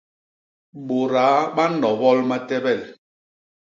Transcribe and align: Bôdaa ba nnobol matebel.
Bôdaa 0.87 1.39
ba 1.55 1.63
nnobol 1.71 2.19
matebel. 2.29 2.81